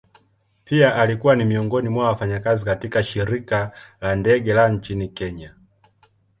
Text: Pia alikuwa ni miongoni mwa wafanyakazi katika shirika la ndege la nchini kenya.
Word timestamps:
Pia 0.65 0.95
alikuwa 0.95 1.35
ni 1.35 1.45
miongoni 1.45 1.89
mwa 1.89 2.07
wafanyakazi 2.07 2.65
katika 2.65 3.03
shirika 3.03 3.71
la 4.01 4.15
ndege 4.15 4.53
la 4.53 4.69
nchini 4.69 5.07
kenya. 5.07 5.55